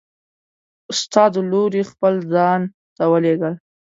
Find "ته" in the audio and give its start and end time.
2.95-3.03